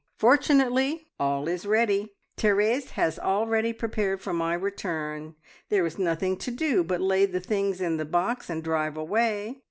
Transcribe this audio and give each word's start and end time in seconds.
Fortunately 0.17 1.11
all 1.19 1.47
is 1.47 1.67
ready. 1.67 2.15
Therese 2.35 2.89
has 2.93 3.19
already 3.19 3.71
prepared 3.71 4.19
for 4.19 4.33
my 4.33 4.55
return. 4.55 5.35
There 5.69 5.83
was 5.83 5.99
nothing 5.99 6.37
to 6.37 6.49
do 6.49 6.83
but 6.83 7.01
lay 7.01 7.27
the 7.27 7.39
things 7.39 7.79
in 7.79 7.97
the 7.97 8.05
box 8.05 8.49
and 8.49 8.63
drive 8.63 8.97
away." 8.97 9.59